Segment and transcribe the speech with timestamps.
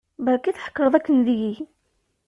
[0.23, 1.53] Berka i d-tḥekkreḍ akken deg-i.